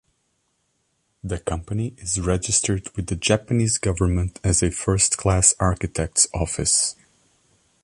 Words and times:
The 1.23 1.37
company 1.37 1.93
is 1.99 2.19
registered 2.19 2.89
with 2.95 3.05
the 3.05 3.15
Japanese 3.15 3.77
government 3.77 4.39
as 4.43 4.63
a 4.63 4.71
First 4.71 5.15
Class 5.15 5.53
Architects 5.59 6.25
Office. 6.33 6.95